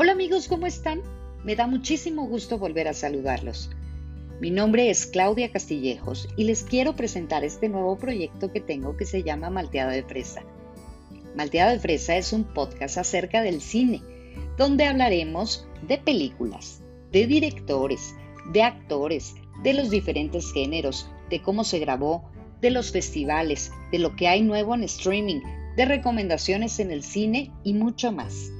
Hola 0.00 0.12
amigos, 0.12 0.46
¿cómo 0.46 0.68
están? 0.68 1.02
Me 1.42 1.56
da 1.56 1.66
muchísimo 1.66 2.28
gusto 2.28 2.56
volver 2.56 2.86
a 2.86 2.94
saludarlos. 2.94 3.68
Mi 4.40 4.52
nombre 4.52 4.90
es 4.90 5.06
Claudia 5.06 5.50
Castillejos 5.50 6.28
y 6.36 6.44
les 6.44 6.62
quiero 6.62 6.94
presentar 6.94 7.42
este 7.42 7.68
nuevo 7.68 7.98
proyecto 7.98 8.52
que 8.52 8.60
tengo 8.60 8.96
que 8.96 9.04
se 9.04 9.24
llama 9.24 9.50
Malteada 9.50 9.90
de 9.90 10.04
Fresa. 10.04 10.44
Malteada 11.34 11.72
de 11.72 11.80
Fresa 11.80 12.16
es 12.16 12.32
un 12.32 12.44
podcast 12.44 12.96
acerca 12.96 13.42
del 13.42 13.60
cine, 13.60 14.00
donde 14.56 14.84
hablaremos 14.84 15.66
de 15.88 15.98
películas, 15.98 16.80
de 17.10 17.26
directores, 17.26 18.14
de 18.52 18.62
actores, 18.62 19.34
de 19.64 19.72
los 19.72 19.90
diferentes 19.90 20.52
géneros, 20.52 21.10
de 21.28 21.42
cómo 21.42 21.64
se 21.64 21.80
grabó, 21.80 22.30
de 22.60 22.70
los 22.70 22.92
festivales, 22.92 23.72
de 23.90 23.98
lo 23.98 24.14
que 24.14 24.28
hay 24.28 24.42
nuevo 24.42 24.76
en 24.76 24.84
streaming, 24.84 25.40
de 25.76 25.86
recomendaciones 25.86 26.78
en 26.78 26.92
el 26.92 27.02
cine 27.02 27.50
y 27.64 27.74
mucho 27.74 28.12
más. 28.12 28.52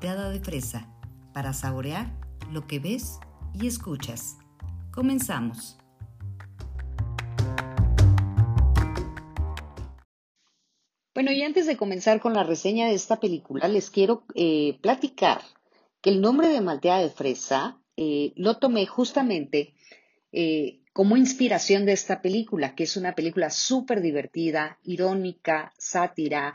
Malteada 0.00 0.30
de 0.30 0.40
fresa, 0.40 0.88
para 1.34 1.52
saborear 1.52 2.10
lo 2.50 2.66
que 2.66 2.78
ves 2.78 3.18
y 3.52 3.66
escuchas. 3.66 4.38
Comenzamos. 4.90 5.76
Bueno, 11.12 11.32
y 11.32 11.42
antes 11.42 11.66
de 11.66 11.76
comenzar 11.76 12.18
con 12.22 12.32
la 12.32 12.44
reseña 12.44 12.86
de 12.86 12.94
esta 12.94 13.20
película, 13.20 13.68
les 13.68 13.90
quiero 13.90 14.24
eh, 14.34 14.78
platicar 14.80 15.42
que 16.00 16.08
el 16.08 16.22
nombre 16.22 16.48
de 16.48 16.62
Malteada 16.62 17.02
de 17.02 17.10
Fresa 17.10 17.78
eh, 17.98 18.32
lo 18.36 18.56
tomé 18.56 18.86
justamente 18.86 19.74
eh, 20.32 20.80
como 20.94 21.18
inspiración 21.18 21.84
de 21.84 21.92
esta 21.92 22.22
película, 22.22 22.74
que 22.74 22.84
es 22.84 22.96
una 22.96 23.14
película 23.14 23.50
súper 23.50 24.00
divertida, 24.00 24.78
irónica, 24.82 25.74
sátira, 25.76 26.54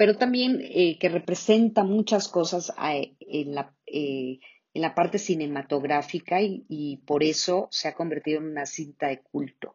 pero 0.00 0.16
también 0.16 0.62
eh, 0.62 0.98
que 0.98 1.10
representa 1.10 1.84
muchas 1.84 2.26
cosas 2.28 2.72
eh, 2.90 3.16
en, 3.20 3.54
la, 3.54 3.76
eh, 3.84 4.38
en, 4.72 4.80
la, 4.80 4.94
parte 4.94 5.18
cinematográfica 5.18 6.38
y, 6.40 7.02
por 7.04 7.22
eso 7.22 7.68
se 7.70 7.86
ha 7.88 7.94
convertido 7.94 8.38
en 8.38 8.46
una 8.46 8.64
cinta 8.64 9.08
de 9.08 9.20
culto. 9.20 9.74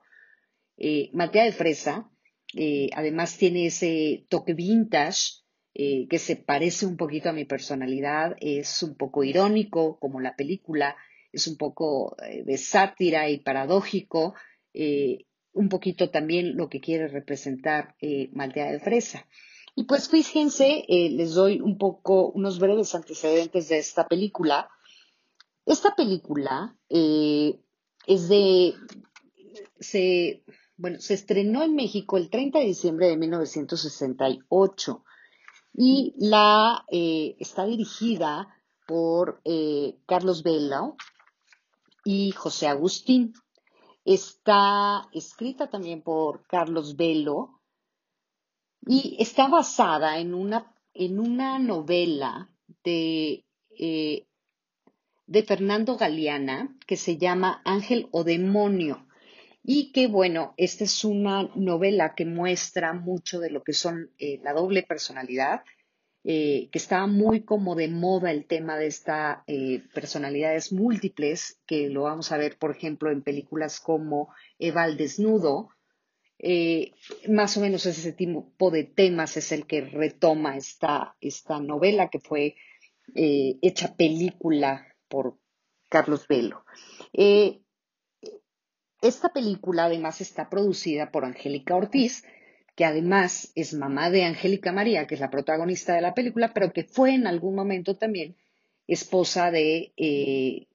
Matea 1.14 1.44
de 1.44 1.52
Fresa, 1.52 2.10
además 2.94 3.38
tiene 3.38 3.68
ese 3.68 4.26
toque 4.28 4.56
vintage 4.56 5.44
que 5.76 6.18
se 6.18 6.38
parece 6.38 6.88
un 6.88 6.98
poquito 6.98 7.30
a 7.30 7.34
mi 7.34 7.46
personalidad, 7.46 8.36
es 8.42 8.82
un 8.82 8.98
poco 8.98 9.24
irónico 9.24 10.00
como 10.00 10.20
la 10.22 10.36
película, 10.36 10.96
es 11.32 11.46
un 11.46 11.56
poco 11.56 12.18
de 12.20 12.58
sátira 12.58 13.30
y 13.30 13.42
paradójico, 13.42 14.34
un 14.74 15.70
poquito 15.70 16.10
también 16.10 16.58
lo 16.58 16.68
que 16.68 16.80
quiere 16.80 17.10
representar 17.10 17.94
Maltea 18.32 18.72
de 18.72 18.80
Fresa. 18.80 19.28
Y 19.78 19.84
pues 19.84 20.08
fíjense, 20.08 20.86
eh, 20.88 21.10
les 21.10 21.34
doy 21.34 21.60
un 21.60 21.78
poco 21.78 22.30
unos 22.30 22.60
breves 22.60 22.96
antecedentes 22.96 23.68
de 23.68 23.78
esta 23.78 24.08
película. 24.08 24.70
Esta 25.66 25.94
película 25.96 26.78
eh, 26.88 27.60
es 28.08 28.30
de, 28.30 28.76
se, 29.78 30.46
bueno, 30.78 31.00
se 31.02 31.16
estrenó 31.16 31.62
en 31.62 31.76
México 31.76 32.16
el 32.16 32.30
30 32.30 32.60
de 32.60 32.66
diciembre 32.66 33.08
de 33.08 33.18
1968 33.18 35.04
y 35.74 36.14
la 36.20 36.86
eh, 36.90 37.36
está 37.40 37.66
dirigida 37.66 38.48
por 38.88 39.42
Carlos 40.06 40.44
Vela 40.44 40.94
y 42.06 42.32
José 42.32 42.68
Agustín. 42.68 43.34
Está 44.06 45.10
escrita 45.12 45.70
también 45.72 46.04
por 46.04 46.46
Carlos 46.46 46.96
Velo 46.96 47.55
y 48.86 49.18
está 49.20 49.48
basada 49.48 50.20
en 50.20 50.34
una, 50.34 50.72
en 50.94 51.20
una 51.20 51.60
novela 51.60 52.50
de, 52.84 53.44
eh, 53.78 54.26
de 55.26 55.44
Fernando 55.44 55.98
Galeana 55.98 56.76
que 56.86 56.98
se 56.98 57.18
llama 57.18 57.62
Ángel 57.66 58.08
o 58.12 58.24
Demonio. 58.24 59.08
Y 59.64 59.92
que 59.92 60.06
bueno, 60.08 60.54
esta 60.58 60.84
es 60.84 61.04
una 61.04 61.50
novela 61.56 62.14
que 62.14 62.26
muestra 62.26 62.94
mucho 62.94 63.40
de 63.40 63.50
lo 63.50 63.64
que 63.64 63.74
son 63.74 64.12
eh, 64.20 64.40
la 64.44 64.54
doble 64.54 64.84
personalidad, 64.84 65.64
eh, 66.24 66.70
que 66.72 66.78
está 66.78 67.08
muy 67.08 67.42
como 67.42 67.74
de 67.76 67.88
moda 67.88 68.30
el 68.30 68.46
tema 68.46 68.78
de 68.78 68.88
estas 68.88 69.40
personalidades 69.94 70.72
múltiples, 70.72 71.60
que 71.66 71.90
lo 71.90 72.04
vamos 72.04 72.32
a 72.32 72.38
ver, 72.38 72.58
por 72.60 72.72
ejemplo, 72.72 73.12
en 73.12 73.24
películas 73.24 73.80
como 73.80 74.30
Eva 74.60 74.84
al 74.84 74.98
desnudo, 74.98 75.70
eh, 76.40 76.92
más 77.30 77.56
o 77.58 77.62
menos 77.62 77.86
ese 77.86 78.12
tipo 78.12 78.72
de 78.72 78.84
temas 78.84 79.38
es 79.38 79.52
el 79.52 79.66
que 79.66 79.82
retoma 79.82 80.58
esta, 80.58 81.16
esta 81.22 81.60
novela 81.60 82.10
que 82.10 82.20
fue 82.20 82.56
eh, 83.16 83.58
hecha 83.62 83.96
película 83.96 84.86
por 85.08 85.38
Carlos 85.90 86.28
Velo. 86.28 86.66
Eh, 87.14 87.62
esta 89.02 89.30
película 89.30 89.86
además 89.86 90.20
está 90.20 90.50
producida 90.50 91.12
por 91.12 91.26
Angélica 91.26 91.76
Ortiz, 91.76 92.26
que 92.76 92.86
además 92.86 93.52
es 93.56 93.74
mamá 93.74 94.10
de 94.10 94.26
Angélica 94.26 94.74
María, 94.74 95.08
que 95.08 95.16
es 95.16 95.22
la 95.22 95.30
protagonista 95.30 95.94
de 95.94 96.02
la 96.02 96.14
película, 96.14 96.54
pero 96.54 96.74
que 96.74 96.84
fue 96.84 97.14
en 97.14 97.28
algún 97.28 97.56
momento 97.56 97.96
también 97.96 98.36
esposa 98.88 99.52
de 99.52 99.94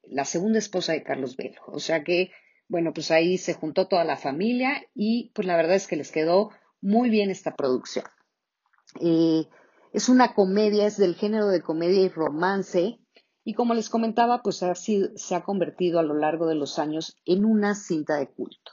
la 0.07 0.25
segunda 0.25 0.59
esposa 0.59 0.93
de 0.93 1.03
Carlos 1.03 1.37
Velo. 1.37 1.61
O 1.67 1.79
sea 1.79 2.03
que 2.03 2.31
bueno, 2.71 2.93
pues 2.93 3.11
ahí 3.11 3.37
se 3.37 3.53
juntó 3.53 3.89
toda 3.89 4.05
la 4.05 4.15
familia 4.15 4.81
y 4.95 5.29
pues 5.35 5.45
la 5.45 5.57
verdad 5.57 5.75
es 5.75 5.87
que 5.87 5.97
les 5.97 6.09
quedó 6.09 6.51
muy 6.79 7.09
bien 7.09 7.29
esta 7.29 7.57
producción. 7.57 8.05
Eh, 9.01 9.43
es 9.91 10.07
una 10.07 10.33
comedia, 10.33 10.87
es 10.87 10.95
del 10.95 11.15
género 11.15 11.47
de 11.47 11.61
comedia 11.61 12.01
y 12.01 12.07
romance 12.07 12.97
y 13.43 13.55
como 13.55 13.73
les 13.73 13.89
comentaba, 13.89 14.41
pues 14.41 14.63
se 15.15 15.35
ha 15.35 15.43
convertido 15.43 15.99
a 15.99 16.03
lo 16.03 16.13
largo 16.13 16.47
de 16.47 16.55
los 16.55 16.79
años 16.79 17.17
en 17.25 17.43
una 17.43 17.75
cinta 17.75 18.15
de 18.15 18.27
culto. 18.29 18.71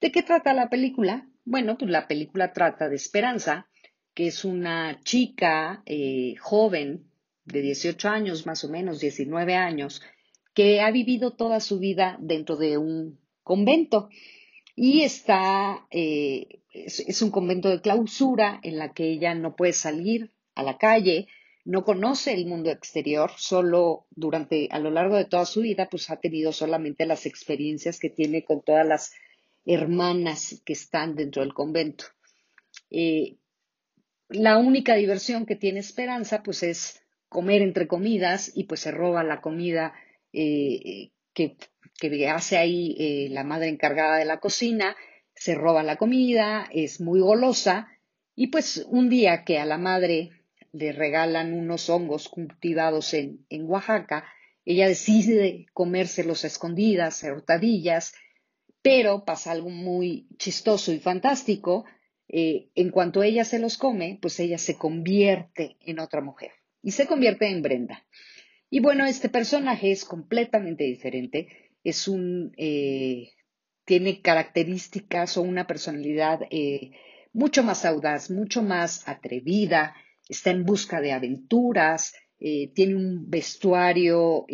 ¿De 0.00 0.10
qué 0.10 0.24
trata 0.24 0.52
la 0.52 0.68
película? 0.68 1.28
Bueno, 1.44 1.78
pues 1.78 1.92
la 1.92 2.08
película 2.08 2.52
trata 2.52 2.88
de 2.88 2.96
Esperanza, 2.96 3.68
que 4.14 4.26
es 4.26 4.44
una 4.44 5.00
chica 5.04 5.84
eh, 5.86 6.34
joven 6.40 7.08
de 7.44 7.62
18 7.62 8.08
años, 8.08 8.46
más 8.46 8.64
o 8.64 8.68
menos 8.68 8.98
19 8.98 9.54
años, 9.54 10.02
que 10.54 10.80
ha 10.80 10.90
vivido 10.90 11.32
toda 11.32 11.60
su 11.60 11.78
vida 11.78 12.18
dentro 12.20 12.56
de 12.56 12.78
un 12.78 13.18
convento 13.42 14.08
y 14.74 15.02
está, 15.02 15.86
eh, 15.90 16.60
es, 16.72 17.22
un 17.22 17.30
convento 17.30 17.68
de 17.68 17.80
clausura 17.80 18.60
en 18.62 18.78
la 18.78 18.92
que 18.92 19.10
ella 19.10 19.34
no 19.34 19.54
puede 19.54 19.72
salir 19.72 20.32
a 20.54 20.62
la 20.62 20.78
calle, 20.78 21.28
no 21.64 21.84
conoce 21.84 22.32
el 22.32 22.46
mundo 22.46 22.70
exterior, 22.70 23.30
solo 23.36 24.06
durante, 24.10 24.68
a 24.70 24.78
lo 24.78 24.90
largo 24.90 25.16
de 25.16 25.26
toda 25.26 25.44
su 25.44 25.60
vida, 25.60 25.88
pues 25.90 26.10
ha 26.10 26.16
tenido 26.16 26.52
solamente 26.52 27.06
las 27.06 27.26
experiencias 27.26 27.98
que 27.98 28.10
tiene 28.10 28.44
con 28.44 28.62
todas 28.62 28.86
las 28.86 29.12
hermanas 29.64 30.60
que 30.64 30.72
están 30.72 31.14
dentro 31.14 31.42
del 31.42 31.54
convento. 31.54 32.06
Eh, 32.90 33.36
la 34.28 34.58
única 34.58 34.94
diversión 34.94 35.46
que 35.46 35.56
tiene 35.56 35.80
Esperanza, 35.80 36.42
pues 36.42 36.62
es 36.62 37.02
comer 37.28 37.62
entre 37.62 37.86
comidas 37.86 38.50
y 38.54 38.64
pues 38.64 38.80
se 38.80 38.90
roba 38.90 39.22
la 39.22 39.40
comida 39.40 39.94
eh, 40.32 41.10
que, 41.32 41.56
hace 42.28 42.56
ahí 42.56 42.96
eh, 42.98 43.28
la 43.30 43.44
madre 43.44 43.68
encargada 43.68 44.16
de 44.16 44.24
la 44.24 44.40
cocina, 44.40 44.96
se 45.34 45.54
roba 45.54 45.82
la 45.82 45.96
comida, 45.96 46.68
es 46.72 47.00
muy 47.00 47.20
golosa 47.20 47.88
y 48.34 48.48
pues 48.48 48.84
un 48.88 49.08
día 49.08 49.44
que 49.44 49.58
a 49.58 49.66
la 49.66 49.78
madre 49.78 50.30
le 50.72 50.92
regalan 50.92 51.52
unos 51.52 51.88
hongos 51.90 52.28
cultivados 52.28 53.14
en, 53.14 53.44
en 53.50 53.68
Oaxaca, 53.68 54.24
ella 54.64 54.88
decide 54.88 55.66
comérselos 55.72 56.44
a 56.44 56.46
escondidas, 56.46 57.22
hurtadillas, 57.22 58.14
pero 58.82 59.24
pasa 59.24 59.52
algo 59.52 59.70
muy 59.70 60.26
chistoso 60.38 60.92
y 60.92 60.98
fantástico. 60.98 61.84
Eh, 62.28 62.70
en 62.74 62.90
cuanto 62.90 63.22
ella 63.22 63.44
se 63.44 63.58
los 63.58 63.76
come, 63.76 64.18
pues 64.20 64.38
ella 64.40 64.58
se 64.58 64.76
convierte 64.76 65.76
en 65.80 65.98
otra 65.98 66.20
mujer 66.20 66.52
y 66.82 66.92
se 66.92 67.06
convierte 67.06 67.48
en 67.48 67.62
Brenda. 67.62 68.04
Y 68.74 68.80
bueno, 68.80 69.04
este 69.04 69.28
personaje 69.28 69.92
es 69.92 70.06
completamente 70.06 70.84
diferente. 70.84 71.46
Es 71.84 72.08
un, 72.08 72.54
eh, 72.56 73.32
tiene 73.84 74.22
características 74.22 75.36
o 75.36 75.42
una 75.42 75.66
personalidad 75.66 76.40
eh, 76.50 76.92
mucho 77.34 77.62
más 77.62 77.84
audaz, 77.84 78.30
mucho 78.30 78.62
más 78.62 79.06
atrevida, 79.06 79.94
está 80.26 80.52
en 80.52 80.64
busca 80.64 81.02
de 81.02 81.12
aventuras, 81.12 82.14
eh, 82.40 82.72
tiene 82.74 82.94
un 82.94 83.28
vestuario 83.28 84.46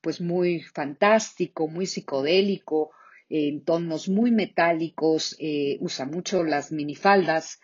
pues 0.00 0.20
muy 0.20 0.60
fantástico, 0.60 1.66
muy 1.66 1.86
psicodélico, 1.86 2.92
en 3.28 3.64
tonos 3.64 4.08
muy 4.08 4.30
metálicos, 4.30 5.36
usa 5.80 6.06
mucho 6.06 6.44
las 6.44 6.70
minifaldas, 6.70 7.58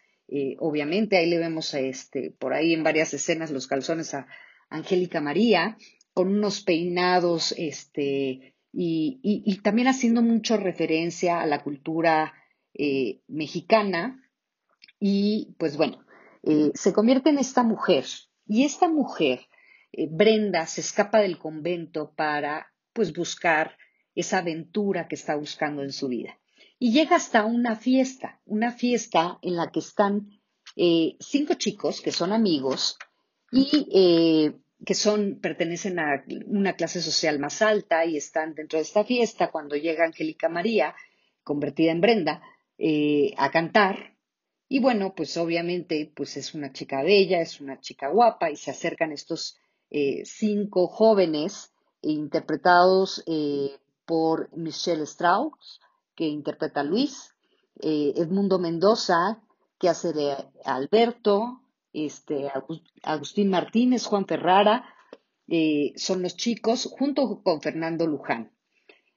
obviamente 0.58 1.18
ahí 1.18 1.30
le 1.30 1.38
vemos 1.38 1.72
este, 1.74 2.32
por 2.36 2.52
ahí 2.52 2.74
en 2.74 2.82
varias 2.82 3.14
escenas 3.14 3.52
los 3.52 3.68
calzones 3.68 4.12
a, 4.14 4.26
Angélica 4.74 5.20
María, 5.20 5.76
con 6.12 6.28
unos 6.28 6.62
peinados 6.62 7.54
este, 7.56 8.54
y, 8.72 9.60
también 9.62 9.88
haciendo 9.88 10.22
mucho 10.22 10.56
referencia 10.56 11.40
a 11.40 11.46
la 11.46 11.62
cultura 11.62 12.34
eh, 12.74 13.20
mexicana. 13.28 14.20
Y 14.98 15.54
pues 15.58 15.76
bueno, 15.76 16.04
eh, 16.42 16.70
se 16.74 16.92
convierte 16.92 17.30
en 17.30 17.38
esta 17.38 17.62
mujer. 17.62 18.04
Y 18.46 18.64
esta 18.64 18.88
mujer, 18.88 19.46
eh, 19.92 20.08
Brenda, 20.10 20.66
se 20.66 20.80
escapa 20.80 21.18
del 21.18 21.38
convento 21.38 22.12
para 22.14 22.72
pues 22.92 23.12
buscar 23.12 23.76
esa 24.14 24.38
aventura 24.38 25.08
que 25.08 25.16
está 25.16 25.34
buscando 25.36 25.82
en 25.82 25.92
su 25.92 26.08
vida. 26.08 26.38
Y 26.78 26.92
llega 26.92 27.16
hasta 27.16 27.44
una 27.44 27.76
fiesta, 27.76 28.40
una 28.44 28.72
fiesta 28.72 29.38
en 29.42 29.56
la 29.56 29.70
que 29.70 29.80
están 29.80 30.30
cinco 31.20 31.54
chicos 31.54 32.00
que 32.00 32.10
son 32.10 32.32
amigos 32.32 32.98
y 33.52 34.52
que 34.84 34.94
son, 34.94 35.38
pertenecen 35.40 35.98
a 35.98 36.24
una 36.46 36.74
clase 36.74 37.00
social 37.00 37.38
más 37.38 37.62
alta 37.62 38.04
y 38.04 38.16
están 38.16 38.54
dentro 38.54 38.78
de 38.78 38.82
esta 38.82 39.04
fiesta 39.04 39.50
cuando 39.50 39.76
llega 39.76 40.04
Angélica 40.04 40.48
María, 40.48 40.94
convertida 41.42 41.92
en 41.92 42.00
Brenda, 42.00 42.42
eh, 42.78 43.34
a 43.36 43.50
cantar. 43.50 44.16
Y 44.68 44.80
bueno, 44.80 45.14
pues 45.14 45.36
obviamente, 45.36 46.10
pues 46.14 46.36
es 46.36 46.54
una 46.54 46.72
chica 46.72 47.02
bella, 47.02 47.40
es 47.40 47.60
una 47.60 47.80
chica 47.80 48.08
guapa 48.08 48.50
y 48.50 48.56
se 48.56 48.70
acercan 48.70 49.12
estos 49.12 49.58
eh, 49.90 50.22
cinco 50.24 50.88
jóvenes 50.88 51.72
interpretados 52.02 53.22
eh, 53.26 53.76
por 54.04 54.54
Michelle 54.56 55.04
Strauss, 55.04 55.80
que 56.14 56.26
interpreta 56.26 56.80
a 56.80 56.84
Luis, 56.84 57.34
Edmundo 57.80 58.58
Mendoza, 58.60 59.42
que 59.80 59.88
hace 59.88 60.12
de 60.12 60.36
Alberto, 60.64 61.63
este, 61.94 62.48
Agustín 63.02 63.48
Martínez, 63.48 64.04
Juan 64.04 64.26
Ferrara, 64.26 64.84
eh, 65.48 65.92
son 65.96 66.22
los 66.22 66.36
chicos, 66.36 66.88
junto 66.90 67.42
con 67.42 67.62
Fernando 67.62 68.06
Luján. 68.06 68.50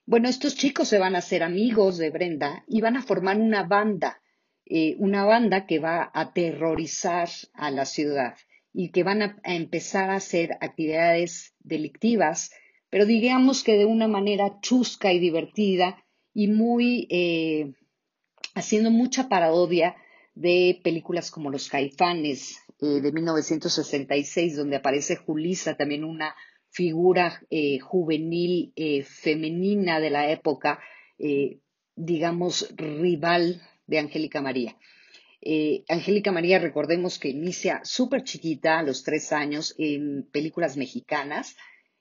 Bueno, 0.06 0.29
estos 0.29 0.56
chicos 0.56 0.88
se 0.88 1.00
van 1.00 1.15
a 1.15 1.19
hacer 1.19 1.44
amigos 1.44 1.97
de 1.97 2.12
Brenda 2.12 2.63
y 2.68 2.79
van 2.79 2.95
a 2.95 3.01
formar 3.01 3.38
una 3.38 3.63
banda, 3.63 4.21
eh, 4.65 4.95
una 5.00 5.25
banda 5.25 5.65
que 5.65 5.79
va 5.79 6.03
a 6.03 6.21
aterrorizar 6.21 7.29
a 7.53 7.71
la 7.71 7.85
ciudad 7.85 8.35
y 8.71 8.91
que 8.91 9.03
van 9.03 9.21
a, 9.21 9.38
empezar 9.44 10.09
a 10.09 10.15
hacer 10.15 10.57
actividades 10.62 11.56
delictivas, 11.59 12.51
pero 12.89 13.06
digamos 13.06 13.63
que 13.63 13.73
de 13.73 13.85
una 13.85 14.07
manera 14.07 14.59
chusca 14.62 15.12
y 15.12 15.19
divertida 15.19 16.06
y 16.33 16.47
muy 16.47 17.07
eh, 17.09 17.73
haciendo 18.53 18.91
mucha 18.91 19.27
parodia 19.27 19.95
de 20.35 20.80
películas 20.83 21.31
como 21.31 21.50
Los 21.50 21.68
Caifanes 21.68 22.62
eh, 22.79 23.01
de 23.01 23.12
1966, 23.12 24.56
donde 24.56 24.75
aparece 24.75 25.15
Julisa, 25.15 25.75
también 25.75 26.03
una 26.03 26.35
figura 26.69 27.41
eh, 27.50 27.79
juvenil 27.79 28.71
eh, 28.75 29.01
femenina 29.03 30.00
de 30.00 30.12
la 30.12 30.29
época, 30.29 30.79
digamos, 31.95 32.71
rival 32.75 33.59
de 33.88 33.97
Angélica 33.97 34.39
María. 34.39 34.77
Angélica 35.89 36.31
María, 36.31 36.59
recordemos 36.59 37.18
que 37.18 37.29
inicia 37.29 37.81
súper 37.83 38.24
chiquita, 38.24 38.77
a 38.77 38.83
los 38.83 39.03
tres 39.03 39.31
años, 39.31 39.73
en 39.80 40.30
películas 40.31 40.77
mexicanas, 40.77 41.56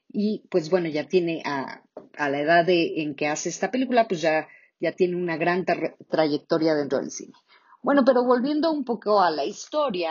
y 0.09 0.45
pues 0.51 0.69
bueno, 0.69 0.89
ya 0.89 1.09
tiene 1.09 1.43
a, 1.47 1.83
la 2.19 2.39
edad 2.39 2.67
en 2.69 3.15
que 3.15 3.29
hace 3.29 3.49
esta 3.49 3.71
película, 3.71 4.07
pues 4.07 4.21
ya, 4.21 4.47
ya 4.81 4.93
tiene 4.93 5.17
una 5.17 5.39
gran 5.39 5.65
trayectoria 6.11 6.75
dentro 6.75 6.99
del 6.99 7.11
cine. 7.11 7.33
Bueno, 7.83 8.03
pero 8.05 8.23
volviendo 8.25 8.71
un 8.71 8.85
poco 8.85 9.23
a 9.23 9.31
la 9.31 9.47
historia, 9.47 10.11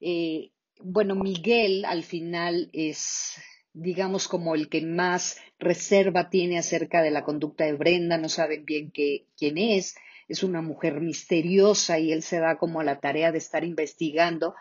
eh, 0.00 0.50
bueno, 0.82 1.14
Miguel 1.14 1.84
al 1.84 2.02
final 2.02 2.70
es, 2.72 3.34
digamos, 3.72 4.28
como 4.28 4.54
el 4.54 4.68
que 4.68 4.82
más 4.82 5.38
reserva 5.58 6.30
tiene 6.30 6.58
acerca 6.58 7.02
de 7.02 7.10
la 7.10 7.24
conducta 7.24 7.64
de 7.64 7.74
Brenda, 7.74 8.16
no 8.18 8.28
saben 8.28 8.64
bien 8.64 8.90
quién 8.90 9.58
es, 9.58 9.96
es 10.28 10.42
una 10.42 10.62
mujer 10.62 11.00
misteriosa 11.00 11.98
y 11.98 12.12
él 12.12 12.22
se 12.22 12.38
da 12.38 12.56
como 12.56 12.80
a 12.80 12.84
la 12.84 13.00
tarea 13.00 13.32
de 13.32 13.38
estar 13.38 13.64
investigando 13.64 14.54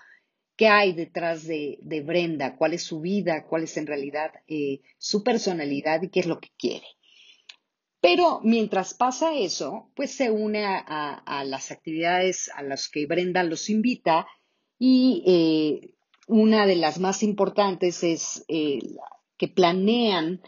qué 0.60 0.68
hay 0.68 0.92
detrás 0.92 1.48
de, 1.48 1.80
Brenda, 2.06 2.58
cuál 2.58 2.74
es 2.74 2.84
su 2.84 3.00
vida, 3.00 3.46
cuál 3.46 3.64
es 3.64 3.78
en 3.78 3.88
realidad 3.88 4.32
eh, 4.48 4.82
su 4.98 5.24
personalidad 5.24 6.02
y 6.02 6.10
qué 6.10 6.20
es 6.20 6.26
lo 6.26 6.40
que 6.40 6.50
quiere. 6.58 6.86
Pero 8.02 8.42
mientras 8.44 8.94
pasa 8.94 9.36
eso, 9.36 9.92
pues 9.96 10.12
se 10.12 10.32
une 10.32 10.66
a, 10.66 11.44
las 11.46 11.72
actividades 11.72 12.50
a 12.56 12.62
las 12.62 12.90
que 12.90 13.06
Brenda 13.06 13.44
los 13.44 13.70
invita 13.70 14.28
y 14.80 15.24
eh, 15.28 15.94
una 16.28 16.66
de 16.66 16.78
las 16.78 17.00
más 17.00 17.22
importantes 17.22 18.02
es 18.04 18.46
eh, 18.48 18.80
que 19.38 19.50
planean 19.50 20.42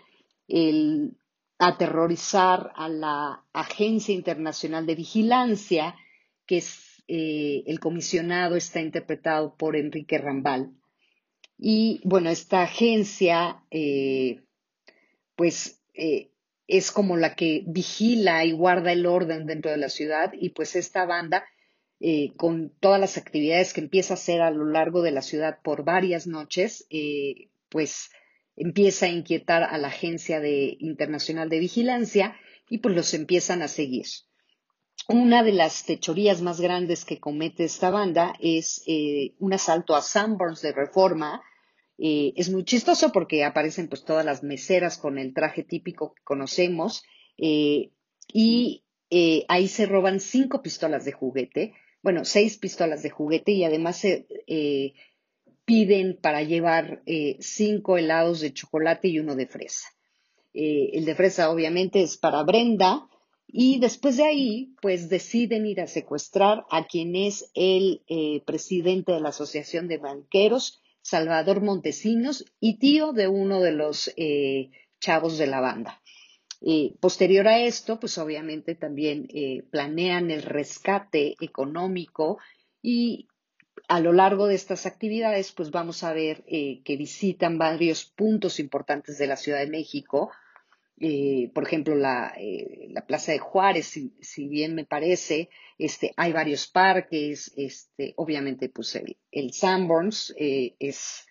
aterrorizar 1.59 2.71
a 2.75 2.89
la 2.89 3.45
Agencia 3.53 4.15
Internacional 4.15 4.85
de 4.85 4.95
Vigilancia, 4.95 5.95
que 6.45 6.57
es 6.57 7.03
eh, 7.07 7.63
el 7.67 7.79
comisionado 7.79 8.55
está 8.55 8.81
interpretado 8.81 9.55
por 9.55 9.75
Enrique 9.75 10.17
Rambal. 10.17 10.71
Y 11.57 12.01
bueno, 12.03 12.29
esta 12.29 12.63
agencia, 12.63 13.63
pues 15.35 15.79
es 16.67 16.91
como 16.91 17.17
la 17.17 17.35
que 17.35 17.63
vigila 17.67 18.43
y 18.45 18.51
guarda 18.51 18.91
el 18.91 19.05
orden 19.05 19.45
dentro 19.45 19.71
de 19.71 19.77
la 19.77 19.89
ciudad 19.89 20.33
y 20.33 20.49
pues 20.49 20.75
esta 20.75 21.05
banda 21.05 21.45
eh, 22.03 22.33
con 22.35 22.71
todas 22.79 22.99
las 22.99 23.15
actividades 23.17 23.73
que 23.73 23.81
empieza 23.81 24.15
a 24.15 24.17
hacer 24.17 24.41
a 24.41 24.49
lo 24.49 24.65
largo 24.65 25.03
de 25.03 25.11
la 25.11 25.21
ciudad 25.21 25.59
por 25.63 25.83
varias 25.83 26.25
noches, 26.25 26.87
eh, 26.89 27.51
pues 27.69 28.09
empieza 28.55 29.05
a 29.05 29.09
inquietar 29.09 29.61
a 29.61 29.77
la 29.77 29.89
Agencia 29.89 30.39
de, 30.39 30.77
Internacional 30.79 31.47
de 31.47 31.59
Vigilancia 31.59 32.35
y 32.71 32.79
pues 32.79 32.95
los 32.95 33.13
empiezan 33.13 33.61
a 33.61 33.67
seguir. 33.67 34.07
Una 35.09 35.43
de 35.43 35.51
las 35.51 35.83
fechorías 35.83 36.41
más 36.41 36.59
grandes 36.59 37.05
que 37.05 37.19
comete 37.19 37.65
esta 37.65 37.91
banda 37.91 38.33
es 38.39 38.81
eh, 38.87 39.35
un 39.37 39.53
asalto 39.53 39.95
a 39.95 40.01
Sanborns 40.01 40.63
de 40.63 40.71
Reforma, 40.71 41.43
es 42.03 42.49
muy 42.49 42.63
chistoso 42.63 43.11
porque 43.11 43.43
aparecen 43.43 43.87
pues 43.87 44.03
todas 44.03 44.25
las 44.25 44.41
meseras 44.41 44.97
con 44.97 45.19
el 45.19 45.35
traje 45.35 45.61
típico 45.61 46.15
que 46.15 46.23
conocemos 46.23 47.03
y 47.37 47.91
ahí 49.47 49.67
se 49.67 49.85
roban 49.85 50.19
cinco 50.19 50.63
pistolas 50.63 51.05
de 51.05 51.11
juguete, 51.11 51.75
bueno, 52.01 52.25
seis 52.25 52.57
pistolas 52.57 53.03
de 53.03 53.09
juguete 53.09 53.51
y 53.51 53.63
además 53.63 53.97
se 53.97 54.25
piden 55.65 56.17
para 56.21 56.43
llevar 56.43 57.03
cinco 57.39 57.97
helados 57.97 58.41
de 58.41 58.53
chocolate 58.53 59.07
y 59.07 59.19
uno 59.19 59.35
de 59.35 59.47
fresa. 59.47 59.87
el 60.53 61.05
de 61.05 61.15
fresa 61.15 61.51
obviamente 61.51 62.01
es 62.01 62.17
para 62.17 62.43
Brenda 62.43 63.07
y 63.47 63.79
después 63.79 64.17
de 64.17 64.23
ahí 64.23 64.75
pues 64.81 65.09
deciden 65.09 65.65
ir 65.65 65.79
a 65.81 65.87
secuestrar 65.87 66.65
a 66.71 66.87
quien 66.87 67.15
es 67.15 67.51
el 67.53 68.01
presidente 68.45 69.11
de 69.11 69.21
la 69.21 69.29
Asociación 69.29 69.87
de 69.87 69.97
Banqueros 69.97 70.81
Salvador 71.01 71.61
Montesinos 71.61 72.45
y 72.59 72.77
tío 72.77 73.11
de 73.11 73.27
uno 73.27 73.59
de 73.59 73.71
los 73.71 74.13
eh, 74.17 74.69
chavos 74.99 75.37
de 75.37 75.47
la 75.47 75.59
banda. 75.59 76.00
Eh, 76.61 76.93
posterior 76.99 77.47
a 77.47 77.59
esto, 77.59 77.99
pues 77.99 78.17
obviamente 78.17 78.75
también 78.75 79.27
eh, 79.33 79.63
planean 79.71 80.29
el 80.31 80.43
rescate 80.43 81.35
económico 81.41 82.37
y 82.81 83.27
a 83.87 83.99
lo 83.99 84.13
largo 84.13 84.47
de 84.47 84.55
estas 84.55 84.85
actividades, 84.85 85.51
pues 85.51 85.71
vamos 85.71 86.03
a 86.03 86.13
ver 86.13 86.43
que 86.43 86.95
visitan 86.97 87.57
varios 87.57 88.05
puntos 88.05 88.59
importantes 88.59 89.17
de 89.17 89.27
la 89.27 89.37
Ciudad 89.37 89.59
de 89.59 89.67
México, 89.67 90.31
eh, 91.03 91.49
por 91.55 91.63
ejemplo, 91.63 91.95
la, 91.95 92.31
eh, 92.37 92.87
la, 92.91 93.07
Plaza 93.07 93.31
de 93.31 93.39
Juárez, 93.39 93.97
si, 94.19 94.47
bien 94.47 94.75
me 94.75 94.85
parece, 94.85 95.49
este, 95.79 96.13
hay 96.15 96.31
varios 96.31 96.67
parques, 96.67 97.51
este, 97.57 98.13
obviamente, 98.17 98.69
pues 98.69 98.95
el, 98.95 99.17
el 99.31 99.51
Sanborns 99.51 100.31
eh, 100.37 100.75
es 100.77 101.25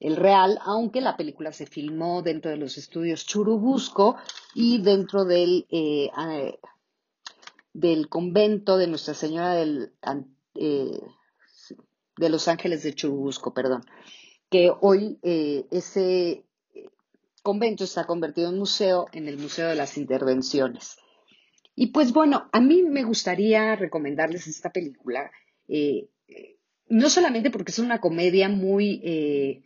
el 0.00 0.16
real, 0.16 0.58
aunque 0.64 1.00
la 1.00 1.16
película 1.16 1.52
se 1.52 1.66
filmó 1.66 2.22
dentro 2.22 2.50
de 2.50 2.56
los 2.56 2.78
estudios 2.78 3.26
Churubusco 3.26 4.16
y 4.54 4.82
dentro 4.82 5.24
del, 5.24 5.66
del 7.72 8.08
convento 8.08 8.78
de 8.78 8.86
Nuestra 8.86 9.14
Señora 9.14 9.54
del, 9.54 9.92
de 10.54 12.28
Los 12.28 12.48
Ángeles 12.48 12.82
de 12.82 12.94
Churubusco, 12.94 13.52
perdón, 13.52 13.84
que 14.50 14.72
hoy 14.80 15.18
ese 15.22 16.44
convento 17.42 17.84
está 17.84 18.06
convertido 18.06 18.50
en 18.50 18.58
museo, 18.58 19.06
en 19.12 19.28
el 19.28 19.38
Museo 19.38 19.68
de 19.68 19.74
las 19.74 19.96
Intervenciones. 19.96 20.96
Y 21.74 21.88
pues 21.88 22.12
bueno, 22.12 22.48
a 22.52 22.60
mí 22.60 22.82
me 22.82 23.04
gustaría 23.04 23.74
recomendarles 23.76 24.46
esta 24.46 24.70
película, 24.70 25.30
eh, 25.68 26.08
no 26.88 27.08
solamente 27.08 27.50
porque 27.50 27.70
es 27.70 27.78
una 27.78 28.00
comedia 28.00 28.48
muy 28.48 29.00
eh, 29.04 29.62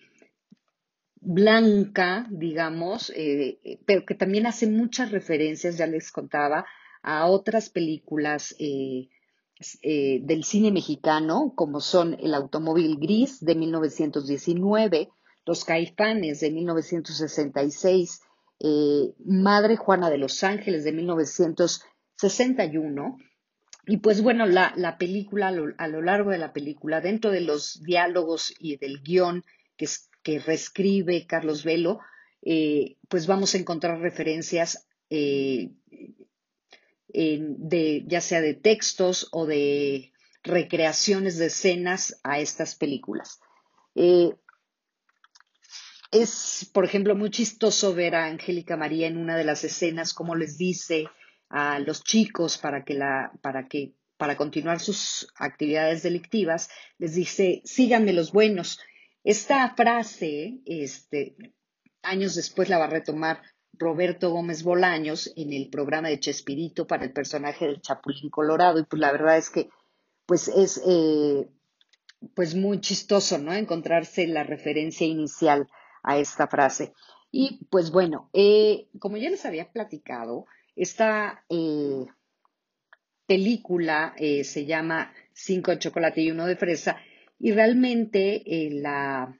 blanca, 1.25 2.26
digamos, 2.31 3.12
eh, 3.16 3.81
pero 3.87 4.04
que 4.04 4.14
también 4.14 4.47
hace 4.47 4.66
muchas 4.66 5.11
referencias, 5.11 5.76
ya 5.76 5.87
les 5.87 6.12
contaba, 6.12 6.66
a 7.02 7.26
otras 7.26 7.69
películas 7.69 8.57
del 8.59 10.45
cine 10.45 10.73
mexicano, 10.73 11.52
como 11.54 11.81
son 11.81 12.16
El 12.21 12.35
automóvil 12.35 12.97
gris 12.97 13.45
de 13.45 13.54
1919, 13.54 15.11
los 15.47 15.64
Caifanes 15.64 16.40
de 16.40 16.50
1966, 16.50 18.21
eh, 18.61 19.14
Madre 19.25 19.76
Juana 19.76 20.11
de 20.11 20.19
los 20.19 20.43
Ángeles 20.43 20.83
de 20.85 20.93
1961. 20.93 23.16
Y 23.87 23.99
pues 23.99 24.23
bueno, 24.23 24.47
la, 24.47 24.97
película, 24.99 25.49
a 25.49 25.88
lo, 25.88 26.00
largo 26.00 26.31
de 26.31 26.38
la 26.38 26.54
película, 26.54 27.02
dentro 27.02 27.31
de 27.31 27.43
los 27.43 27.83
diálogos 27.83 28.54
y 28.59 28.78
del 28.78 29.02
guion 29.02 29.45
que, 29.76 29.87
que 30.25 30.40
reescribe 30.40 31.26
Carlos 31.26 31.62
Velo, 31.62 32.00
eh, 32.43 32.97
pues 33.09 33.28
vamos 33.28 33.54
a 33.54 33.59
encontrar 33.59 34.00
referencias 34.00 34.88
eh, 35.11 35.71
de, 37.09 38.02
ya 38.07 38.21
sea 38.21 38.40
de 38.40 38.54
textos 38.54 39.28
o 39.31 39.47
de 39.47 40.12
recreaciones 40.43 41.38
de 41.38 41.47
escenas 41.47 42.21
a 42.25 42.40
estas 42.40 42.75
películas. 42.75 43.40
Eh, 43.95 44.35
es, 46.11 46.71
por 46.73 46.85
ejemplo, 46.85 47.14
muy 47.14 47.31
chistoso 47.31 47.95
ver 47.95 48.14
a 48.14 48.26
Angélica 48.26 48.76
María 48.76 49.07
en 49.07 49.16
una 49.16 49.37
de 49.37 49.45
las 49.45 49.64
escenas, 49.64 50.12
como 50.12 50.35
les 50.35 50.59
dice 50.59 51.07
a 51.49 51.78
los 51.78 52.02
chicos 52.02 52.59
para 52.59 52.85
que 52.85 52.95
la, 52.95 53.33
para 53.43 53.69
que, 53.69 53.95
para 54.16 54.37
continuar 54.37 54.81
sus 54.81 55.28
actividades 55.37 56.02
delictivas, 56.02 56.69
les 56.99 57.14
dice, 57.14 57.62
síganme 57.64 58.12
los 58.12 58.33
buenos. 58.33 58.81
Esta 59.25 59.75
frase, 59.75 60.61
este, 60.66 61.35
años 62.02 62.35
después 62.35 62.69
la 62.69 62.76
va 62.76 62.85
a 62.85 62.90
retomar 62.90 63.40
Roberto 63.73 64.31
Gómez 64.31 64.62
Bolaños 64.62 65.33
en 65.35 65.54
el 65.54 65.71
programa 65.71 66.09
de 66.09 66.21
Chespirito 66.21 66.87
para 66.87 67.04
el 67.04 67.12
personaje 67.12 67.64
del 67.64 67.81
Chapulín 67.81 68.28
Colorado. 68.28 68.78
Y 68.78 68.85
pues 68.85 69.00
la 69.00 69.12
verdad 69.12 69.38
es 69.38 69.49
que 69.49 69.71
pues 70.26 70.49
es 70.49 70.81
eh, 70.87 71.49
pues 72.35 72.54
muy 72.54 72.81
chistoso, 72.81 73.38
¿no? 73.38 73.54
Encontrarse 73.54 74.26
la 74.26 74.45
referencia 74.45 75.07
inicial 75.07 75.69
a 76.02 76.19
esta 76.19 76.47
frase. 76.47 76.93
Y 77.31 77.64
pues 77.71 77.90
bueno, 77.90 78.28
eh, 78.35 78.88
como 78.99 79.16
ya 79.16 79.31
les 79.31 79.47
había 79.47 79.73
platicado, 79.73 80.45
esta 80.76 81.45
eh, 81.49 82.04
película 83.26 84.14
se 84.19 84.66
llama 84.66 85.12
Cinco 85.33 85.71
de 85.71 85.78
chocolate 85.78 86.21
y 86.21 86.31
uno 86.31 86.47
de 86.47 86.57
fresa 86.57 86.99
y 87.45 87.53
realmente 87.53 88.43
la 88.73 89.39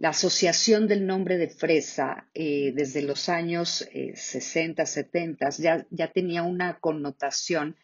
la 0.00 0.08
asociación 0.08 0.88
del 0.88 1.06
nombre 1.06 1.36
de 1.36 1.50
fresa 1.50 2.30
eh, 2.32 2.72
desde 2.74 3.02
los 3.02 3.28
años 3.28 3.86
60, 4.14 4.82
eh, 4.82 4.86
70 4.86 5.50
ya, 5.90 6.08
tenía 6.10 6.42
una 6.42 6.80
connotación 6.80 7.76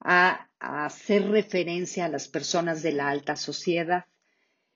a, 0.00 0.50
hacer 0.58 1.30
referencia 1.30 2.04
a 2.04 2.08
las 2.10 2.28
personas 2.28 2.82
de 2.82 2.92
la 2.92 3.08
alta 3.08 3.36
sociedad. 3.36 4.04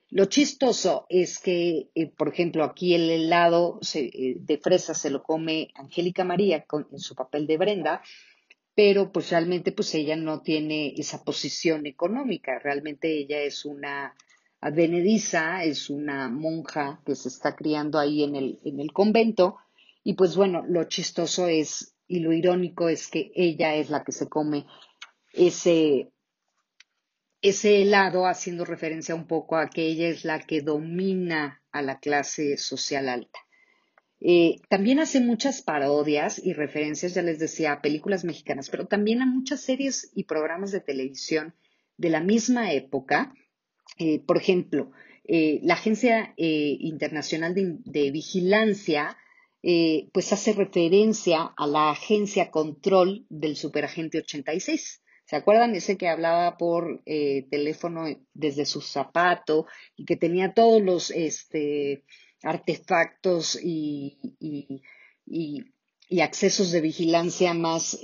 Lo 0.08 0.24
chistoso 0.24 1.04
es 1.10 1.38
que, 1.38 1.90
eh, 1.94 2.06
por 2.06 2.28
ejemplo, 2.28 2.64
aquí 2.64 2.94
el 2.94 3.10
helado 3.10 3.78
de 3.92 4.60
fresa 4.62 4.94
se 4.94 5.10
lo 5.10 5.22
come 5.22 5.68
Angélica 5.74 6.24
María 6.24 6.64
en 6.90 6.98
su 6.98 7.14
papel 7.14 7.46
de 7.46 7.58
Brenda, 7.58 8.02
pero 8.82 9.12
pues 9.12 9.28
realmente 9.28 9.72
pues 9.72 9.94
ella 9.94 10.16
no 10.16 10.40
tiene 10.40 10.94
esa 10.96 11.22
posición 11.22 11.84
económica, 11.84 12.58
realmente 12.60 13.14
ella 13.14 13.38
es 13.42 13.66
una 13.66 14.14
Advenediza 14.58 15.64
es 15.64 15.90
una 15.90 16.30
monja 16.30 17.02
que 17.04 17.14
se 17.14 17.28
está 17.28 17.54
criando 17.54 17.98
ahí 17.98 18.24
en 18.24 18.36
el, 18.36 18.58
en 18.64 18.80
el 18.80 18.90
convento 18.94 19.58
y 20.02 20.14
pues 20.14 20.34
bueno, 20.34 20.64
lo 20.66 20.84
chistoso 20.84 21.46
es 21.46 21.94
y 22.08 22.20
lo 22.20 22.32
irónico 22.32 22.88
es 22.88 23.08
que 23.08 23.30
ella 23.34 23.74
es 23.74 23.90
la 23.90 24.02
que 24.02 24.12
se 24.12 24.30
come 24.30 24.64
ese, 25.34 26.10
ese 27.42 27.82
helado 27.82 28.26
haciendo 28.26 28.64
referencia 28.64 29.14
un 29.14 29.26
poco 29.26 29.58
a 29.58 29.68
que 29.68 29.88
ella 29.88 30.08
es 30.08 30.24
la 30.24 30.40
que 30.40 30.62
domina 30.62 31.62
a 31.70 31.82
la 31.82 32.00
clase 32.00 32.56
social 32.56 33.10
alta. 33.10 33.40
Eh, 34.20 34.60
también 34.68 35.00
hace 35.00 35.20
muchas 35.20 35.62
parodias 35.62 36.38
y 36.44 36.52
referencias, 36.52 37.14
ya 37.14 37.22
les 37.22 37.38
decía, 37.38 37.72
a 37.72 37.82
películas 37.82 38.24
mexicanas, 38.24 38.68
pero 38.68 38.86
también 38.86 39.22
a 39.22 39.26
muchas 39.26 39.62
series 39.62 40.10
y 40.14 40.24
programas 40.24 40.72
de 40.72 40.80
televisión 40.80 41.54
de 41.96 42.10
la 42.10 42.20
misma 42.20 42.72
época 42.72 43.32
eh, 43.98 44.20
por 44.20 44.36
ejemplo, 44.38 44.92
eh, 45.24 45.60
la 45.62 45.74
Agencia 45.74 46.32
Internacional 46.36 47.54
de, 47.54 48.10
Vigilancia 48.10 49.16
pues 50.12 50.32
hace 50.32 50.54
referencia 50.54 51.52
a 51.54 51.66
la 51.66 51.90
agencia 51.90 52.50
control 52.50 53.26
del 53.28 53.56
superagente 53.56 54.18
86. 54.18 55.02
¿Se 55.24 55.36
acuerdan? 55.36 55.74
Ese 55.74 55.98
que 55.98 56.08
hablaba 56.08 56.56
por 56.56 57.02
teléfono 57.04 58.06
desde 58.32 58.64
su 58.64 58.80
zapato 58.80 59.66
y 59.96 60.06
que 60.06 60.16
tenía 60.16 60.54
todos 60.54 60.80
los 60.80 61.10
este, 61.10 62.04
artefactos 62.42 63.58
y, 63.62 64.18
y, 65.26 66.20
accesos 66.20 66.72
de 66.72 66.80
vigilancia 66.80 67.54
más 67.54 67.98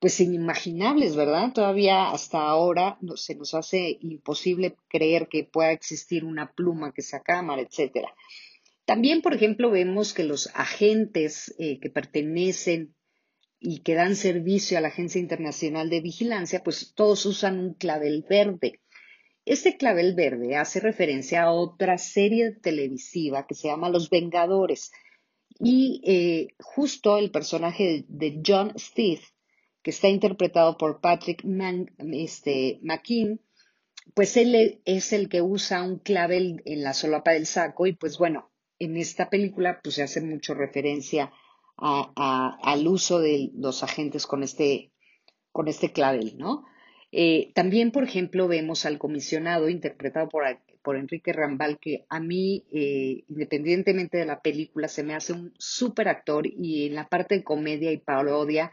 pues 0.00 0.18
inimaginables, 0.18 1.14
¿verdad? 1.14 1.52
Todavía 1.52 2.10
hasta 2.10 2.40
ahora 2.40 2.98
se 3.16 3.34
nos 3.34 3.52
hace 3.52 3.98
imposible 4.00 4.74
creer 4.88 5.28
que 5.28 5.44
pueda 5.44 5.72
existir 5.72 6.24
una 6.24 6.52
pluma 6.52 6.92
que 6.92 7.02
sea 7.02 7.20
cámara, 7.20 7.60
etcétera. 7.60 8.14
También, 8.86 9.20
por 9.20 9.34
ejemplo, 9.34 9.70
vemos 9.70 10.14
que 10.14 10.24
los 10.24 10.50
agentes 10.54 11.54
eh, 11.58 11.78
que 11.80 11.90
pertenecen 11.90 12.94
y 13.60 13.82
que 13.82 13.94
dan 13.94 14.16
servicio 14.16 14.78
a 14.78 14.80
la 14.80 14.88
Agencia 14.88 15.20
Internacional 15.20 15.90
de 15.90 16.00
Vigilancia, 16.00 16.64
pues 16.64 16.94
todos 16.96 17.26
usan 17.26 17.58
un 17.60 17.74
clavel 17.74 18.24
verde. 18.28 18.80
Este 19.44 19.76
clavel 19.76 20.14
verde 20.14 20.56
hace 20.56 20.80
referencia 20.80 21.44
a 21.44 21.52
otra 21.52 21.98
serie 21.98 22.52
televisiva 22.52 23.46
que 23.46 23.54
se 23.54 23.68
llama 23.68 23.88
Los 23.88 24.10
Vengadores. 24.10 24.92
Y 25.58 26.00
eh, 26.04 26.54
justo 26.58 27.18
el 27.18 27.30
personaje 27.30 28.04
de 28.08 28.40
John 28.44 28.72
Steve 28.78 29.22
que 29.82 29.90
está 29.90 30.08
interpretado 30.08 30.76
por 30.76 31.00
Patrick 31.00 31.42
este, 32.12 32.78
McKean, 32.82 33.40
pues 34.14 34.36
él 34.36 34.80
es 34.84 35.12
el 35.12 35.28
que 35.28 35.42
usa 35.42 35.82
un 35.82 35.98
clavel 35.98 36.62
en 36.64 36.82
la 36.82 36.92
solapa 36.92 37.32
del 37.32 37.46
saco 37.46 37.86
y 37.86 37.92
pues 37.94 38.18
bueno, 38.18 38.50
en 38.78 38.96
esta 38.96 39.30
película 39.30 39.80
pues 39.82 39.94
se 39.96 40.02
hace 40.02 40.20
mucho 40.20 40.54
referencia 40.54 41.32
al 41.76 42.86
uso 42.86 43.20
de 43.20 43.50
los 43.54 43.82
agentes 43.82 44.26
con 44.26 44.42
este, 44.42 44.92
con 45.50 45.68
este 45.68 45.92
clavel, 45.92 46.36
¿no? 46.36 46.64
Eh, 47.12 47.52
también, 47.54 47.90
por 47.90 48.04
ejemplo, 48.04 48.48
vemos 48.48 48.86
al 48.86 48.98
comisionado 48.98 49.68
interpretado 49.68 50.28
por, 50.28 50.44
por 50.82 50.96
Enrique 50.96 51.32
Rambal, 51.32 51.78
que 51.78 52.06
a 52.08 52.20
mí, 52.20 52.64
eh, 52.72 53.24
independientemente 53.28 54.18
de 54.18 54.26
la 54.26 54.40
película, 54.40 54.88
se 54.88 55.02
me 55.02 55.14
hace 55.14 55.32
un 55.32 55.52
súper 55.58 56.08
actor 56.08 56.46
y 56.46 56.86
en 56.86 56.94
la 56.94 57.08
parte 57.08 57.36
de 57.36 57.44
comedia 57.44 57.92
y 57.92 57.98
parodia 57.98 58.72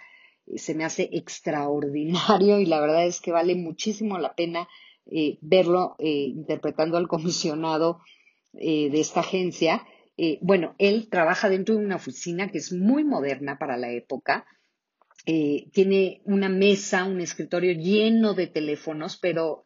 se 0.55 0.73
me 0.75 0.85
hace 0.85 1.09
extraordinario 1.11 2.59
y 2.59 2.65
la 2.65 2.79
verdad 2.79 3.05
es 3.05 3.19
que 3.19 3.31
vale 3.31 3.55
muchísimo 3.55 4.17
la 4.17 4.33
pena 4.33 4.67
eh, 5.09 5.37
verlo 5.41 5.95
eh, 5.99 6.09
interpretando 6.09 6.97
al 6.97 7.07
comisionado 7.07 8.01
eh, 8.53 8.89
de 8.89 8.99
esta 8.99 9.21
agencia. 9.21 9.85
bueno, 10.41 10.75
él 10.79 11.09
trabaja 11.09 11.47
dentro 11.47 11.75
de 11.75 11.85
una 11.85 11.97
oficina 11.97 12.49
que 12.49 12.57
es 12.57 12.73
muy 12.73 13.03
moderna 13.03 13.59
para 13.59 13.77
la 13.77 13.91
época. 13.91 14.45
Tiene 15.27 16.21
una 16.23 16.47
mesa, 16.47 17.03
un 17.03 17.19
escritorio 17.19 17.73
lleno 17.73 18.33
de 18.33 18.47
teléfonos, 18.47 19.17
pero 19.17 19.65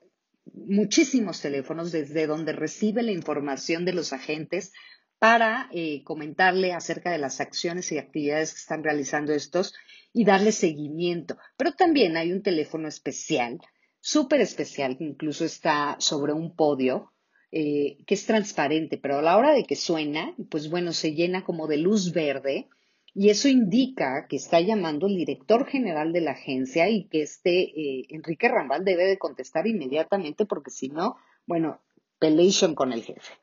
muchísimos 0.54 1.40
teléfonos 1.40 1.92
desde 1.92 2.26
donde 2.26 2.52
recibe 2.52 3.04
la 3.04 3.12
información 3.12 3.86
de 3.86 3.94
los 3.94 4.12
agentes 4.12 4.74
para 5.20 5.70
comentarle 6.04 6.74
acerca 6.74 7.12
de 7.12 7.20
las 7.20 7.40
acciones 7.42 7.92
y 7.92 8.00
actividades 8.00 8.54
que 8.54 8.60
están 8.60 8.84
realizando 8.84 9.34
estos 9.34 9.76
y 10.14 10.26
darle 10.26 10.52
seguimiento. 10.52 11.38
Pero 11.58 11.74
también 11.74 12.18
hay 12.18 12.32
un 12.32 12.42
teléfono 12.42 12.88
especial, 12.88 13.60
súper 14.00 14.42
especial, 14.42 14.98
que 14.98 15.06
incluso 15.06 15.46
está 15.46 15.96
sobre 16.00 16.34
un 16.34 16.56
podio, 16.56 17.14
eh, 17.52 17.98
que 18.06 18.14
es 18.14 18.26
transparente, 18.26 18.98
pero 18.98 19.20
a 19.20 19.22
la 19.22 19.38
hora 19.38 19.54
de 19.54 19.66
que 19.66 19.76
suena, 19.76 20.34
pues 20.50 20.70
bueno, 20.70 20.94
se 20.94 21.14
llena 21.14 21.44
como 21.44 21.68
de 21.68 21.78
luz 21.78 22.14
verde 22.14 22.70
y 23.14 23.30
eso 23.30 23.48
indica 23.48 24.26
que 24.30 24.38
está 24.38 24.60
llamando 24.62 25.08
el 25.08 25.16
director 25.16 25.68
general 25.68 26.14
de 26.14 26.22
la 26.22 26.32
agencia 26.32 26.90
y 26.90 27.06
que 27.06 27.24
este 27.24 27.62
eh, 27.62 28.06
Enrique 28.10 28.48
Rambal 28.48 28.86
debe 28.86 29.06
de 29.06 29.18
contestar 29.18 29.68
inmediatamente 29.68 30.46
porque 30.46 30.72
si 30.72 30.90
no, 30.90 31.18
bueno, 31.46 31.82
pelation 32.20 32.76
con 32.76 32.94
el 32.94 33.04
jefe. 33.04 33.34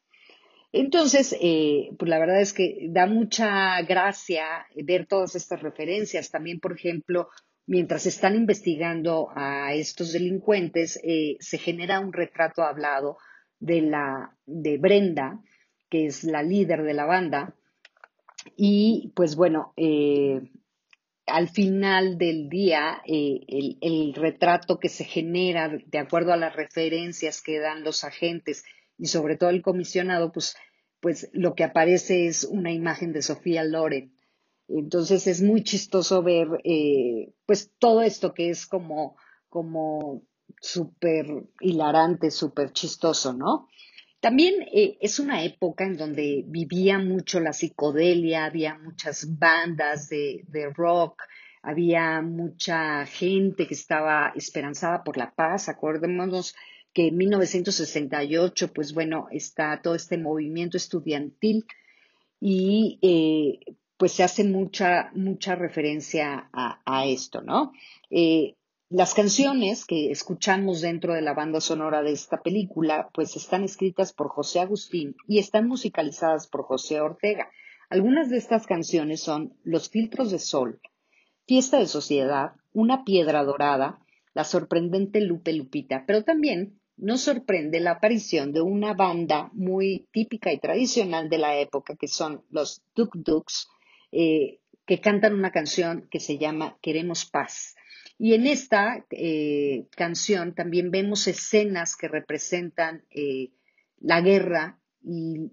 Entonces, 0.72 1.34
eh, 1.40 1.90
pues 1.98 2.08
la 2.08 2.18
verdad 2.18 2.40
es 2.40 2.52
que 2.52 2.88
da 2.90 3.06
mucha 3.06 3.80
gracia 3.82 4.66
ver 4.74 5.06
todas 5.06 5.34
estas 5.34 5.62
referencias. 5.62 6.30
También, 6.30 6.60
por 6.60 6.72
ejemplo, 6.72 7.28
mientras 7.66 8.06
están 8.06 8.34
investigando 8.34 9.28
a 9.34 9.74
estos 9.74 10.12
delincuentes, 10.12 11.00
eh, 11.02 11.36
se 11.40 11.58
genera 11.58 12.00
un 12.00 12.12
retrato 12.12 12.62
hablado 12.62 13.18
de 13.60 13.80
la 13.82 14.36
de 14.46 14.78
Brenda, 14.78 15.40
que 15.88 16.06
es 16.06 16.24
la 16.24 16.42
líder 16.42 16.82
de 16.82 16.94
la 16.94 17.06
banda. 17.06 17.54
Y 18.56 19.12
pues 19.14 19.36
bueno, 19.36 19.72
eh, 19.76 20.40
al 21.26 21.48
final 21.48 22.18
del 22.18 22.48
día, 22.48 23.02
el, 23.06 23.78
el 23.80 24.14
retrato 24.14 24.78
que 24.78 24.88
se 24.88 25.04
genera 25.04 25.70
de 25.86 25.98
acuerdo 25.98 26.32
a 26.32 26.36
las 26.36 26.56
referencias 26.56 27.42
que 27.42 27.58
dan 27.58 27.84
los 27.84 28.04
agentes 28.04 28.64
y 28.98 29.06
sobre 29.06 29.36
todo 29.36 29.50
el 29.50 29.62
comisionado, 29.62 30.32
pues, 30.32 30.56
pues 31.00 31.30
lo 31.32 31.54
que 31.54 31.64
aparece 31.64 32.26
es 32.26 32.44
una 32.44 32.72
imagen 32.72 33.12
de 33.12 33.22
Sofía 33.22 33.64
Loren. 33.64 34.12
Entonces 34.68 35.26
es 35.26 35.40
muy 35.40 35.62
chistoso 35.62 36.22
ver 36.22 36.48
eh, 36.64 37.32
pues 37.46 37.72
todo 37.78 38.02
esto 38.02 38.34
que 38.34 38.50
es 38.50 38.66
como, 38.66 39.16
como 39.48 40.22
súper 40.60 41.26
hilarante, 41.60 42.30
súper 42.30 42.72
chistoso, 42.72 43.32
¿no? 43.32 43.68
También 44.20 44.62
eh, 44.72 44.98
es 45.00 45.18
una 45.20 45.44
época 45.44 45.84
en 45.84 45.96
donde 45.96 46.44
vivía 46.46 46.98
mucho 46.98 47.38
la 47.40 47.52
psicodelia, 47.52 48.46
había 48.46 48.76
muchas 48.76 49.38
bandas 49.38 50.08
de, 50.08 50.44
de, 50.48 50.70
rock, 50.70 51.22
había 51.62 52.20
mucha 52.20 53.06
gente 53.06 53.66
que 53.66 53.74
estaba 53.74 54.32
esperanzada 54.34 55.04
por 55.04 55.16
la 55.16 55.30
paz. 55.30 55.68
Acordémonos 55.68 56.56
que 56.92 57.08
en 57.08 57.16
1968, 57.16 58.72
pues 58.72 58.92
bueno, 58.92 59.28
está 59.30 59.80
todo 59.82 59.94
este 59.94 60.18
movimiento 60.18 60.76
estudiantil 60.76 61.64
y 62.40 62.98
eh, 63.02 63.76
pues 63.96 64.12
se 64.12 64.22
hace 64.22 64.44
mucha, 64.44 65.10
mucha 65.14 65.54
referencia 65.54 66.48
a, 66.52 67.06
esto, 67.06 67.42
¿no? 67.42 67.72
Eh, 68.10 68.54
las 68.90 69.12
canciones 69.12 69.84
que 69.84 70.10
escuchamos 70.10 70.80
dentro 70.80 71.12
de 71.12 71.20
la 71.20 71.34
banda 71.34 71.60
sonora 71.60 72.02
de 72.02 72.12
esta 72.12 72.40
película, 72.40 73.10
pues 73.12 73.36
están 73.36 73.62
escritas 73.62 74.14
por 74.14 74.28
José 74.28 74.60
Agustín 74.60 75.14
y 75.26 75.38
están 75.38 75.68
musicalizadas 75.68 76.46
por 76.46 76.62
José 76.62 77.00
Ortega. 77.00 77.50
Algunas 77.90 78.30
de 78.30 78.38
estas 78.38 78.66
canciones 78.66 79.20
son 79.20 79.54
Los 79.62 79.90
filtros 79.90 80.30
de 80.30 80.38
sol, 80.38 80.80
Fiesta 81.46 81.78
de 81.78 81.86
Sociedad, 81.86 82.52
Una 82.72 83.04
piedra 83.04 83.44
dorada, 83.44 83.98
La 84.32 84.44
sorprendente 84.44 85.20
Lupe 85.20 85.52
Lupita, 85.52 86.04
pero 86.06 86.24
también 86.24 86.80
nos 86.96 87.20
sorprende 87.20 87.80
la 87.80 87.92
aparición 87.92 88.52
de 88.52 88.62
una 88.62 88.94
banda 88.94 89.50
muy 89.52 90.08
típica 90.12 90.50
y 90.52 90.58
tradicional 90.58 91.28
de 91.28 91.38
la 91.38 91.58
época, 91.58 91.94
que 91.94 92.08
son 92.08 92.42
los 92.50 92.82
Duk 92.94 93.14
Duks, 93.16 93.68
eh, 94.12 94.60
que 94.88 95.00
cantan 95.00 95.34
una 95.34 95.52
canción 95.52 96.08
que 96.10 96.18
se 96.18 96.36
llama 96.36 96.76
Queremos 96.82 97.26
Paz. 97.26 97.76
Y 98.18 98.34
en 98.34 98.48
esta 98.48 99.06
eh, 99.10 99.86
canción 99.96 100.54
también 100.56 100.90
vemos 100.90 101.28
escenas 101.28 101.94
que 101.94 102.08
representan 102.08 103.04
eh, 103.10 103.52
la 104.00 104.20
guerra 104.20 104.80
y 105.00 105.52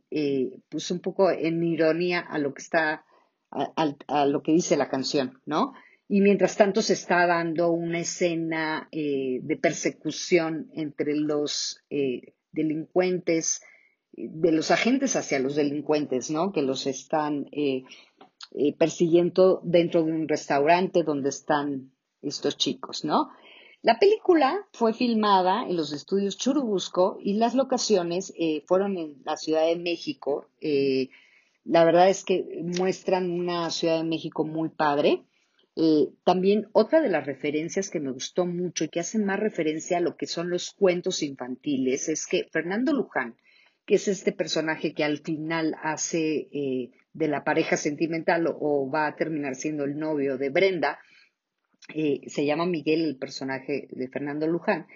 pues 0.69 0.89
un 0.89 0.99
poco 0.99 1.29
en 1.29 1.63
ironía 1.63 2.19
a 2.19 2.39
lo 2.39 2.53
que 2.53 2.63
está, 2.63 3.05
a 3.51 4.25
lo 4.25 4.41
que 4.41 4.51
dice 4.51 4.75
la 4.75 4.89
canción, 4.89 5.39
¿no? 5.45 5.73
y 6.07 6.21
mientras 6.21 6.55
tanto 6.55 6.81
se 6.81 6.93
está 6.93 7.25
dando 7.25 7.71
una 7.71 7.99
escena 7.99 8.87
eh, 8.91 9.39
de 9.41 9.57
persecución 9.57 10.69
entre 10.73 11.15
los 11.15 11.81
eh, 11.89 12.33
delincuentes, 12.51 13.61
de 14.13 14.51
los 14.51 14.71
agentes 14.71 15.15
hacia 15.15 15.39
los 15.39 15.55
delincuentes, 15.55 16.29
¿no? 16.29 16.51
Que 16.51 16.61
los 16.61 16.85
están 16.87 17.47
eh, 18.51 18.75
persiguiendo 18.77 19.61
dentro 19.63 20.03
de 20.03 20.11
un 20.11 20.27
restaurante 20.27 21.03
donde 21.03 21.29
están 21.29 21.91
estos 22.21 22.57
chicos, 22.57 23.05
¿no? 23.05 23.29
La 23.81 23.99
película 23.99 24.67
fue 24.73 24.93
filmada 24.93 25.63
en 25.67 25.75
los 25.75 25.93
estudios 25.93 26.37
Churubusco 26.37 27.17
y 27.21 27.33
las 27.33 27.53
locaciones 27.53 28.33
fueron 28.65 28.97
en 28.97 29.21
la 29.23 29.37
Ciudad 29.37 29.67
de 29.67 29.75
México. 29.75 30.47
la 31.63 31.85
verdad 31.85 32.09
es 32.09 32.23
que 32.23 32.63
muestran 32.63 33.29
una 33.29 33.69
Ciudad 33.69 33.97
de 33.97 34.03
México 34.03 34.43
muy 34.43 34.69
padre. 34.69 35.23
Eh, 35.77 36.13
también 36.23 36.69
otra 36.71 37.01
de 37.01 37.09
las 37.09 37.25
referencias 37.25 37.89
que 37.89 37.99
me 37.99 38.11
gustó 38.11 38.45
mucho 38.45 38.85
y 38.85 38.89
que 38.89 39.01
hacen 39.01 39.25
más 39.25 39.39
referencia 39.39 39.97
a 39.97 40.01
lo 40.01 40.15
que 40.15 40.25
son 40.25 40.49
los 40.49 40.71
cuentos 40.71 41.21
infantiles 41.21 42.07
es 42.07 42.27
que 42.27 42.47
Fernando 42.49 42.93
Luján, 42.93 43.35
que 43.85 43.95
es 43.95 44.07
este 44.07 44.31
personaje 44.31 44.93
que 44.93 45.03
al 45.03 45.19
final 45.19 45.75
hace 45.81 46.47
eh, 46.51 46.91
de 47.13 47.27
la 47.27 47.43
pareja 47.43 47.77
sentimental 47.77 48.47
o, 48.47 48.89
va 48.89 49.07
a 49.07 49.15
terminar 49.15 49.55
siendo 49.55 49.83
el 49.83 49.97
novio 49.97 50.37
de 50.37 50.49
Brenda, 50.49 50.99
eh, 51.93 52.21
se 52.27 52.45
llama 52.45 52.65
Miguel 52.65 53.05
el 53.05 53.17
personaje 53.17 53.87
de 53.91 54.07
Fernando 54.07 54.47
Luján, 54.47 54.87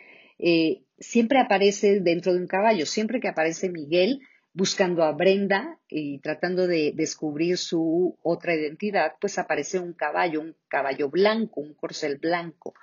siempre 0.98 1.40
aparece 1.40 2.00
dentro 2.00 2.34
de 2.34 2.40
un 2.40 2.48
caballo, 2.48 2.86
siempre 2.86 3.20
que 3.20 3.28
aparece 3.28 3.70
Miguel 3.70 4.22
buscando 4.54 5.04
a 5.04 5.12
Brenda 5.12 5.80
y 5.88 6.20
tratando 6.20 6.68
de 6.68 6.92
descubrir 6.96 7.58
su 7.58 8.18
otra 8.24 8.56
identidad, 8.56 9.14
pues 9.22 9.38
aparece 9.38 9.80
un 9.80 9.94
caballo, 9.94 10.42
un 10.42 10.56
caballo 10.68 11.10
blanco, 11.10 11.62
un 11.62 11.74
corcel 11.74 12.18
blanco. 12.18 12.74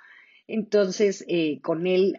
Entonces, 0.47 1.25
eh, 1.27 1.59
con 1.61 1.87
él, 1.87 2.15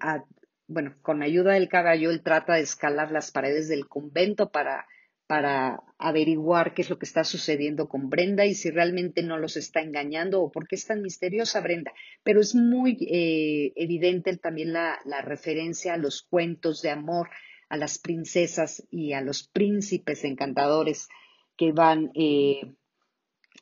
bueno, 0.68 0.94
con 1.02 1.22
ayuda 1.22 1.54
del 1.54 1.68
caballo, 1.68 2.10
él 2.10 2.22
trata 2.22 2.54
de 2.54 2.60
escalar 2.60 3.10
las 3.10 3.32
paredes 3.32 3.68
del 3.68 3.88
convento 3.88 4.50
para, 4.50 4.86
para 5.26 5.82
averiguar 5.98 6.74
qué 6.74 6.82
es 6.82 6.90
lo 6.90 6.98
que 6.98 7.06
está 7.06 7.24
sucediendo 7.24 7.88
con 7.88 8.08
Brenda 8.08 8.46
y 8.46 8.54
si 8.54 8.70
realmente 8.70 9.22
no 9.22 9.38
los 9.38 9.56
está 9.56 9.80
engañando 9.80 10.40
o 10.40 10.52
por 10.52 10.68
qué 10.68 10.76
es 10.76 10.86
tan 10.86 11.02
misteriosa 11.02 11.60
Brenda. 11.60 11.92
Pero 12.22 12.40
es 12.40 12.54
muy 12.54 12.96
eh, 13.10 13.72
evidente 13.74 14.36
también 14.36 14.72
la, 14.72 14.98
la 15.04 15.22
referencia 15.22 15.94
a 15.94 15.98
los 15.98 16.22
cuentos 16.22 16.82
de 16.82 16.90
amor 16.90 17.28
a 17.68 17.76
las 17.76 17.98
princesas 17.98 18.86
y 18.90 19.12
a 19.12 19.20
los 19.20 19.46
príncipes 19.46 20.24
encantadores 20.24 21.08
que 21.56 21.72
van 21.72 22.10
eh, 22.14 22.74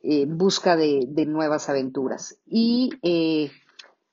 en 0.02 0.38
busca 0.38 0.76
de, 0.76 1.06
nuevas 1.26 1.68
aventuras. 1.68 2.40
Y 2.46 2.90
eh, 3.02 3.50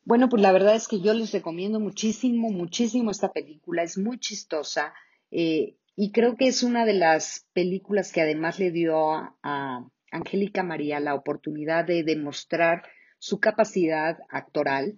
bueno, 0.05 0.29
pues 0.29 0.41
la 0.41 0.51
verdad 0.51 0.75
es 0.75 0.87
que 0.87 0.99
yo 1.01 1.13
les 1.13 1.31
recomiendo 1.31 1.79
muchísimo, 1.79 2.49
muchísimo 2.49 3.11
esta 3.11 3.31
película. 3.31 3.83
Es 3.83 3.97
muy 3.97 4.19
chistosa 4.19 4.93
eh, 5.31 5.75
y 5.95 6.11
creo 6.11 6.35
que 6.35 6.47
es 6.47 6.63
una 6.63 6.85
de 6.85 6.93
las 6.93 7.47
películas 7.53 8.11
que 8.11 8.21
además 8.21 8.59
le 8.59 8.71
dio 8.71 9.11
a, 9.43 9.87
Angélica 10.11 10.61
María 10.61 10.99
la 10.99 11.15
oportunidad 11.15 11.85
de 11.85 12.03
demostrar 12.03 12.83
su 13.17 13.39
capacidad 13.39 14.19
actoral 14.29 14.95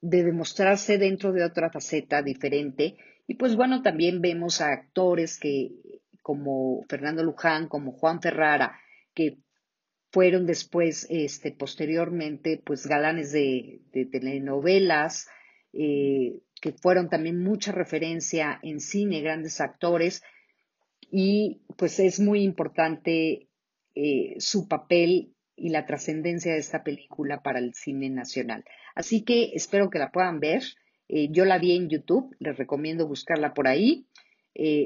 de 0.00 0.22
demostrarse 0.22 0.98
dentro 0.98 1.32
de 1.32 1.44
otra 1.44 1.70
faceta 1.70 2.22
diferente. 2.22 2.96
Y 3.26 3.34
pues 3.34 3.56
bueno, 3.56 3.82
también 3.82 4.20
vemos 4.20 4.60
a 4.60 4.72
actores 4.72 5.38
que, 5.38 5.70
como 6.22 6.84
Fernando 6.88 7.22
Luján, 7.22 7.68
como 7.68 7.92
Juan 7.92 8.20
Ferrara, 8.20 8.78
que 9.14 9.38
fueron 10.10 10.46
después, 10.46 11.06
este, 11.08 11.52
posteriormente, 11.52 12.60
pues 12.64 12.86
galanes 12.86 13.32
de, 13.32 13.80
telenovelas, 13.92 15.28
eh, 15.72 16.40
que 16.60 16.72
fueron 16.72 17.08
también 17.08 17.42
mucha 17.42 17.72
referencia 17.72 18.58
en 18.62 18.80
cine, 18.80 19.20
grandes 19.20 19.60
actores, 19.60 20.22
y 21.12 21.62
pues 21.76 22.00
es 22.00 22.20
muy 22.20 22.42
importante 22.42 23.48
eh, 23.94 24.34
su 24.38 24.68
papel 24.68 25.34
y 25.56 25.70
la 25.70 25.86
trascendencia 25.86 26.52
de 26.52 26.58
esta 26.58 26.82
película 26.82 27.42
para 27.42 27.58
el 27.58 27.74
cine 27.74 28.10
nacional. 28.10 28.64
Así 28.94 29.22
que 29.22 29.52
espero 29.54 29.90
que 29.90 29.98
la 29.98 30.10
puedan 30.10 30.40
ver. 30.40 30.62
Eh, 31.08 31.28
yo 31.30 31.44
la 31.44 31.58
vi 31.58 31.76
en 31.76 31.88
YouTube, 31.88 32.34
les 32.38 32.56
recomiendo 32.56 33.06
buscarla 33.06 33.54
por 33.54 33.68
ahí, 33.68 34.06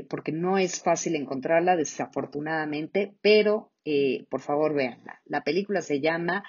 porque 0.09 0.31
no 0.31 0.57
es 0.57 0.83
fácil 0.83 1.17
encontrarla, 1.17 1.75
desafortunadamente, 1.75 3.15
pero 3.23 3.73
eh, 3.85 4.27
por 4.31 4.41
favor 4.41 4.75
véanla. 4.75 5.21
La 5.25 5.43
película 5.43 5.83
se 5.83 6.01
llama 6.01 6.45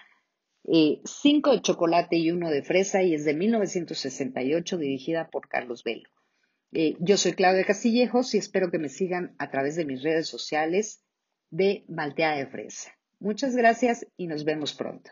Cinco 1.03 1.51
de 1.51 1.61
chocolate 1.61 2.15
y 2.15 2.31
uno 2.31 2.49
de 2.49 2.63
fresa 2.63 3.03
y 3.03 3.13
es 3.13 3.23
de 3.23 3.35
1968, 3.35 4.77
dirigida 4.77 5.29
por 5.29 5.47
Carlos 5.47 5.83
Velo. 5.83 6.09
yo 6.71 7.17
soy 7.17 7.33
Claudia 7.33 7.65
Castillejos 7.65 8.33
y 8.33 8.39
espero 8.39 8.71
que 8.71 8.79
me 8.79 8.89
sigan 8.89 9.35
a 9.37 9.51
través 9.51 9.75
de 9.75 9.85
mis 9.85 10.01
redes 10.01 10.27
sociales 10.27 11.03
de 11.51 11.85
Maltea 11.87 12.37
de 12.37 12.47
Fresa. 12.47 12.97
Muchas 13.19 13.55
gracias 13.55 14.07
y 14.17 14.25
nos 14.25 14.43
vemos 14.43 14.73
pronto. 14.73 15.11